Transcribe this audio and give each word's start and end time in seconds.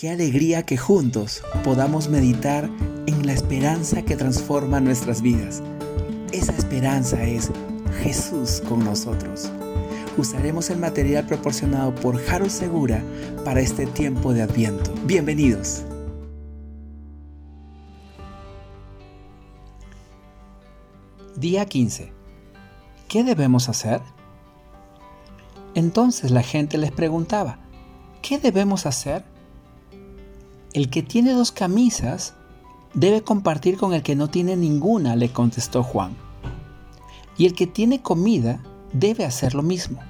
Qué 0.00 0.08
alegría 0.08 0.62
que 0.62 0.78
juntos 0.78 1.42
podamos 1.62 2.08
meditar 2.08 2.70
en 3.06 3.26
la 3.26 3.34
esperanza 3.34 4.00
que 4.00 4.16
transforma 4.16 4.80
nuestras 4.80 5.20
vidas. 5.20 5.62
Esa 6.32 6.52
esperanza 6.52 7.22
es 7.22 7.50
Jesús 8.02 8.62
con 8.66 8.82
nosotros. 8.82 9.52
Usaremos 10.16 10.70
el 10.70 10.78
material 10.78 11.26
proporcionado 11.26 11.94
por 11.94 12.18
Jaro 12.18 12.48
Segura 12.48 13.04
para 13.44 13.60
este 13.60 13.84
tiempo 13.84 14.32
de 14.32 14.40
Adviento. 14.40 14.90
Bienvenidos. 15.04 15.82
Día 21.36 21.66
15. 21.66 22.10
¿Qué 23.06 23.22
debemos 23.22 23.68
hacer? 23.68 24.00
Entonces 25.74 26.30
la 26.30 26.42
gente 26.42 26.78
les 26.78 26.90
preguntaba, 26.90 27.58
¿qué 28.22 28.38
debemos 28.38 28.86
hacer? 28.86 29.29
El 30.72 30.88
que 30.88 31.02
tiene 31.02 31.32
dos 31.32 31.50
camisas 31.50 32.34
debe 32.94 33.22
compartir 33.22 33.76
con 33.76 33.92
el 33.92 34.02
que 34.02 34.14
no 34.14 34.28
tiene 34.28 34.56
ninguna, 34.56 35.16
le 35.16 35.30
contestó 35.30 35.82
Juan. 35.82 36.16
Y 37.36 37.46
el 37.46 37.54
que 37.54 37.66
tiene 37.66 38.02
comida 38.02 38.60
debe 38.92 39.24
hacer 39.24 39.54
lo 39.54 39.62
mismo. 39.62 40.00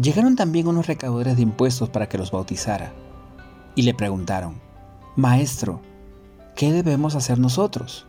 Llegaron 0.00 0.34
también 0.34 0.66
unos 0.66 0.86
recaudadores 0.86 1.36
de 1.36 1.42
impuestos 1.42 1.88
para 1.88 2.08
que 2.08 2.18
los 2.18 2.30
bautizara 2.30 2.92
y 3.74 3.82
le 3.82 3.94
preguntaron, 3.94 4.60
Maestro, 5.14 5.80
¿qué 6.56 6.72
debemos 6.72 7.14
hacer 7.14 7.38
nosotros? 7.38 8.06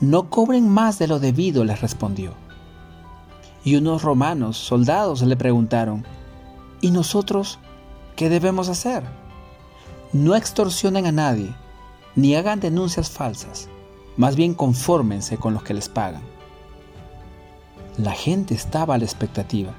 No 0.00 0.30
cobren 0.30 0.68
más 0.68 0.98
de 0.98 1.08
lo 1.08 1.18
debido, 1.18 1.64
les 1.64 1.80
respondió. 1.80 2.34
Y 3.64 3.76
unos 3.76 4.02
romanos, 4.02 4.56
soldados, 4.56 5.22
le 5.22 5.36
preguntaron, 5.36 6.06
¿y 6.80 6.92
nosotros 6.92 7.58
qué 8.18 8.28
debemos 8.28 8.68
hacer? 8.68 9.04
No 10.12 10.34
extorsionen 10.34 11.06
a 11.06 11.12
nadie, 11.12 11.54
ni 12.16 12.34
hagan 12.34 12.58
denuncias 12.58 13.08
falsas, 13.08 13.68
más 14.16 14.34
bien 14.34 14.54
confórmense 14.54 15.36
con 15.36 15.54
los 15.54 15.62
que 15.62 15.72
les 15.72 15.88
pagan. 15.88 16.22
La 17.96 18.10
gente 18.10 18.54
estaba 18.54 18.96
a 18.96 18.98
la 18.98 19.04
expectativa, 19.04 19.72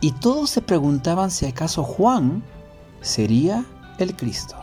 y 0.00 0.10
todos 0.10 0.50
se 0.50 0.62
preguntaban 0.62 1.30
si 1.30 1.46
acaso 1.46 1.84
Juan 1.84 2.42
sería 3.02 3.64
el 3.98 4.16
Cristo. 4.16 4.56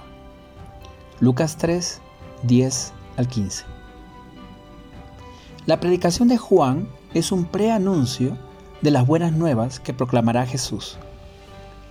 Lucas 1.22 1.56
3, 1.56 2.02
10 2.44 2.94
al 3.16 3.28
15. 3.30 3.64
La 5.66 5.80
predicación 5.80 6.28
de 6.28 6.38
Juan 6.38 6.90
es 7.14 7.32
un 7.32 7.46
preanuncio 7.46 8.38
de 8.82 8.92
las 8.92 9.08
buenas 9.08 9.32
nuevas 9.32 9.80
que 9.80 9.94
proclamará 9.94 10.46
Jesús. 10.46 10.98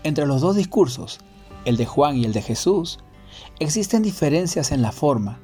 Entre 0.06 0.24
los 0.24 0.40
dos 0.40 0.54
discursos, 0.54 1.18
el 1.64 1.76
de 1.76 1.84
Juan 1.84 2.16
y 2.16 2.26
el 2.26 2.32
de 2.32 2.40
Jesús, 2.40 3.00
existen 3.58 4.04
diferencias 4.04 4.70
en 4.70 4.80
la 4.80 4.92
forma, 4.92 5.40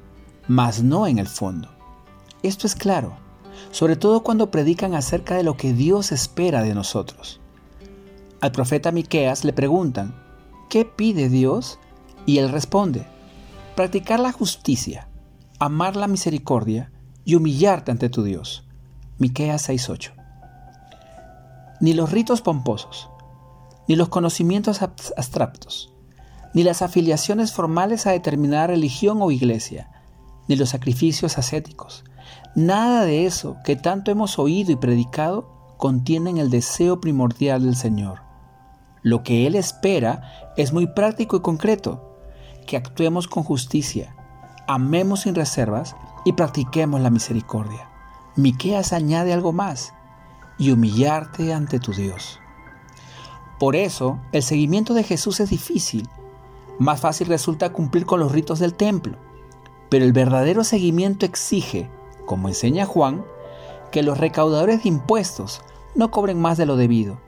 mas 0.47 0.81
no 0.81 1.05
en 1.05 1.19
el 1.19 1.27
fondo. 1.27 1.67
Esto 2.43 2.65
es 2.65 2.73
claro, 2.73 3.17
sobre 3.71 3.97
todo 3.97 4.23
cuando 4.23 4.51
predican 4.51 4.95
acerca 4.95 5.35
de 5.35 5.43
lo 5.43 5.57
que 5.57 5.73
Dios 5.73 6.13
espera 6.13 6.63
de 6.63 6.73
nosotros. 6.73 7.41
Al 8.39 8.53
profeta 8.53 8.93
Miqueas 8.93 9.43
le 9.43 9.51
preguntan, 9.51 10.15
¿qué 10.69 10.85
pide 10.85 11.27
Dios? 11.27 11.77
Y 12.25 12.37
él 12.37 12.47
responde, 12.47 13.05
practicar 13.75 14.21
la 14.21 14.31
justicia, 14.31 15.09
amar 15.59 15.97
la 15.97 16.07
misericordia 16.07 16.89
y 17.25 17.35
humillarte 17.35 17.91
ante 17.91 18.07
tu 18.07 18.23
Dios. 18.23 18.63
Miqueas 19.17 19.67
6:8. 19.67 20.13
Ni 21.81 21.93
los 21.93 22.13
ritos 22.13 22.41
pomposos, 22.41 23.09
ni 23.87 23.95
los 23.95 24.09
conocimientos 24.09 24.81
abstractos, 24.81 25.93
ni 26.53 26.63
las 26.63 26.81
afiliaciones 26.81 27.51
formales 27.51 28.07
a 28.07 28.11
determinada 28.11 28.67
religión 28.67 29.19
o 29.21 29.31
iglesia, 29.31 29.89
ni 30.47 30.55
los 30.55 30.69
sacrificios 30.69 31.37
ascéticos, 31.37 32.03
nada 32.55 33.05
de 33.05 33.25
eso 33.25 33.57
que 33.63 33.75
tanto 33.75 34.11
hemos 34.11 34.39
oído 34.39 34.71
y 34.71 34.75
predicado 34.75 35.75
contienen 35.77 36.37
el 36.37 36.49
deseo 36.49 37.01
primordial 37.01 37.63
del 37.63 37.75
Señor. 37.75 38.21
Lo 39.01 39.23
que 39.23 39.47
Él 39.47 39.55
espera 39.55 40.53
es 40.55 40.71
muy 40.71 40.87
práctico 40.87 41.35
y 41.35 41.41
concreto, 41.41 42.17
que 42.67 42.77
actuemos 42.77 43.27
con 43.27 43.43
justicia, 43.43 44.15
amemos 44.67 45.21
sin 45.21 45.35
reservas 45.35 45.95
y 46.23 46.33
practiquemos 46.33 47.01
la 47.01 47.09
misericordia. 47.09 47.89
Miqueas 48.35 48.93
añade 48.93 49.33
algo 49.33 49.51
más, 49.51 49.93
y 50.57 50.71
humillarte 50.71 51.53
ante 51.53 51.79
tu 51.79 51.91
Dios. 51.91 52.39
Por 53.59 53.75
eso, 53.75 54.19
el 54.31 54.43
seguimiento 54.43 54.93
de 54.93 55.03
Jesús 55.03 55.39
es 55.39 55.49
difícil. 55.49 56.09
Más 56.79 56.99
fácil 56.99 57.27
resulta 57.27 57.71
cumplir 57.71 58.05
con 58.05 58.19
los 58.19 58.31
ritos 58.31 58.59
del 58.59 58.73
templo. 58.73 59.17
Pero 59.89 60.05
el 60.05 60.13
verdadero 60.13 60.63
seguimiento 60.63 61.25
exige, 61.25 61.89
como 62.25 62.47
enseña 62.47 62.85
Juan, 62.85 63.23
que 63.91 64.03
los 64.03 64.17
recaudadores 64.17 64.83
de 64.83 64.89
impuestos 64.89 65.61
no 65.95 66.09
cobren 66.09 66.41
más 66.41 66.57
de 66.57 66.65
lo 66.65 66.75
debido 66.75 67.19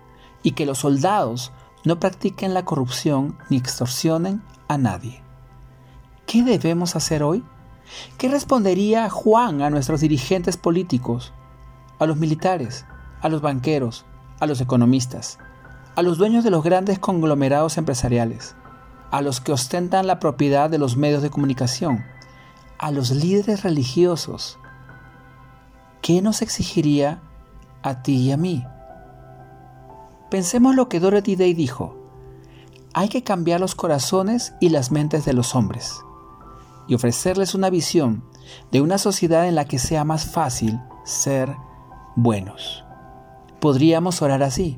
y 0.41 0.51
que 0.51 0.65
los 0.65 0.79
soldados 0.79 1.51
no 1.83 1.99
practiquen 1.99 2.53
la 2.53 2.65
corrupción 2.65 3.37
ni 3.49 3.57
extorsionen 3.57 4.41
a 4.67 4.77
nadie. 4.77 5.21
¿Qué 6.25 6.43
debemos 6.43 6.95
hacer 6.95 7.21
hoy? 7.21 7.43
¿Qué 8.17 8.29
respondería 8.29 9.09
Juan 9.09 9.61
a 9.61 9.69
nuestros 9.69 10.01
dirigentes 10.01 10.57
políticos, 10.57 11.33
a 11.99 12.07
los 12.07 12.17
militares, 12.17 12.85
a 13.21 13.29
los 13.29 13.41
banqueros, 13.41 14.05
a 14.39 14.47
los 14.47 14.59
economistas, 14.59 15.37
a 15.95 16.01
los 16.01 16.17
dueños 16.17 16.43
de 16.43 16.49
los 16.51 16.63
grandes 16.63 16.99
conglomerados 16.99 17.77
empresariales, 17.77 18.55
a 19.11 19.21
los 19.21 19.39
que 19.41 19.51
ostentan 19.51 20.07
la 20.07 20.19
propiedad 20.19 20.69
de 20.69 20.77
los 20.77 20.97
medios 20.97 21.21
de 21.21 21.29
comunicación, 21.29 22.03
a 22.77 22.91
los 22.91 23.11
líderes 23.11 23.63
religiosos? 23.63 24.59
¿Qué 26.01 26.21
nos 26.21 26.41
exigiría 26.41 27.21
a 27.81 28.03
ti 28.03 28.15
y 28.15 28.31
a 28.31 28.37
mí? 28.37 28.65
Pensemos 30.29 30.75
lo 30.75 30.89
que 30.89 30.99
Dorothy 30.99 31.35
Day 31.35 31.53
dijo. 31.53 31.95
Hay 32.93 33.09
que 33.09 33.23
cambiar 33.23 33.59
los 33.59 33.75
corazones 33.75 34.53
y 34.59 34.69
las 34.69 34.91
mentes 34.91 35.25
de 35.25 35.33
los 35.33 35.55
hombres 35.55 36.01
y 36.87 36.95
ofrecerles 36.95 37.55
una 37.55 37.69
visión 37.69 38.23
de 38.71 38.81
una 38.81 38.97
sociedad 38.97 39.47
en 39.47 39.55
la 39.55 39.65
que 39.65 39.79
sea 39.79 40.03
más 40.03 40.25
fácil 40.25 40.79
ser 41.03 41.55
buenos. 42.15 42.83
Podríamos 43.59 44.21
orar 44.21 44.43
así. 44.43 44.77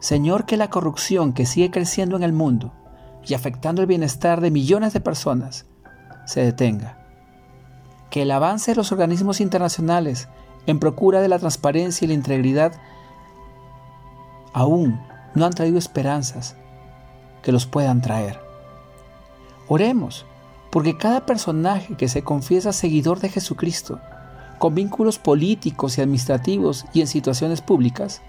Señor, 0.00 0.46
que 0.46 0.56
la 0.56 0.70
corrupción 0.70 1.32
que 1.32 1.46
sigue 1.46 1.70
creciendo 1.70 2.16
en 2.16 2.22
el 2.22 2.32
mundo 2.32 2.72
y 3.26 3.34
afectando 3.34 3.82
el 3.82 3.86
bienestar 3.86 4.40
de 4.40 4.50
millones 4.50 4.92
de 4.92 5.00
personas 5.00 5.66
se 6.24 6.42
detenga. 6.42 6.98
Que 8.10 8.22
el 8.22 8.30
avance 8.30 8.72
de 8.72 8.76
los 8.76 8.92
organismos 8.92 9.40
internacionales 9.40 10.28
en 10.66 10.78
procura 10.78 11.20
de 11.20 11.28
la 11.28 11.38
transparencia 11.38 12.04
y 12.04 12.08
la 12.08 12.14
integridad 12.14 12.72
aún 14.52 15.00
no 15.34 15.44
han 15.44 15.52
traído 15.52 15.78
esperanzas 15.78 16.56
que 17.42 17.52
los 17.52 17.66
puedan 17.66 18.00
traer. 18.00 18.40
Oremos 19.68 20.26
porque 20.70 20.96
cada 20.96 21.26
personaje 21.26 21.96
que 21.96 22.08
se 22.08 22.22
confiesa 22.22 22.72
seguidor 22.72 23.20
de 23.20 23.28
Jesucristo, 23.28 24.00
con 24.58 24.74
vínculos 24.74 25.18
políticos 25.18 25.98
y 25.98 26.00
administrativos 26.00 26.86
y 26.92 27.00
en 27.00 27.06
situaciones 27.06 27.60
públicas, 27.60 28.22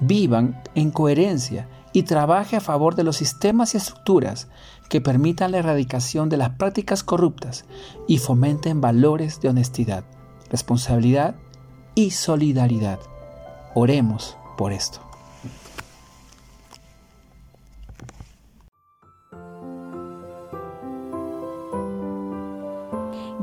vivan 0.00 0.62
en 0.74 0.90
coherencia 0.90 1.68
y 1.92 2.02
trabaje 2.02 2.56
a 2.56 2.60
favor 2.60 2.96
de 2.96 3.04
los 3.04 3.16
sistemas 3.16 3.74
y 3.74 3.78
estructuras 3.78 4.48
que 4.88 5.00
permitan 5.00 5.52
la 5.52 5.58
erradicación 5.58 6.28
de 6.28 6.36
las 6.36 6.50
prácticas 6.50 7.02
corruptas 7.02 7.64
y 8.06 8.18
fomenten 8.18 8.80
valores 8.80 9.40
de 9.40 9.48
honestidad, 9.48 10.04
responsabilidad 10.50 11.36
y 11.94 12.10
solidaridad. 12.10 12.98
Oremos 13.74 14.36
por 14.56 14.72
esto. 14.72 15.00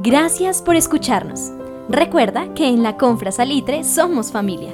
Gracias 0.04 0.64
por 0.64 0.76
escucharnos. 0.76 1.52
Recuerda 1.88 2.54
que 2.56 2.68
en 2.68 2.82
la 2.82 2.98
Confra 2.98 3.32
Salitre 3.32 3.84
somos 3.84 4.32
familia. 4.32 4.74